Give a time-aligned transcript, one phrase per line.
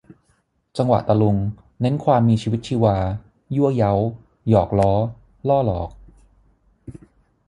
[0.77, 1.37] จังหวะตะลุง
[1.81, 2.97] เน้นความมีชีวิตชีวา
[3.55, 3.91] ยั่วเย้า
[4.49, 4.93] หยอกล้อ
[5.47, 5.89] ล่อหลอก